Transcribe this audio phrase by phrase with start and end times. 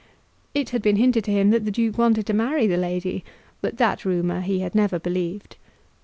[0.55, 3.23] It had been hinted to him that the Duke wanted to marry the lady,
[3.61, 5.57] but that rumour he had never believed.